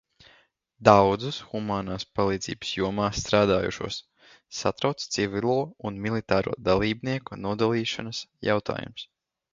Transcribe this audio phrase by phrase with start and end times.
[0.87, 3.99] Daudzus humānās palīdzības jomā strādājošos
[4.61, 5.55] satrauc civilo
[5.91, 9.11] un militāro dalībnieku nodalīšanas jautājums.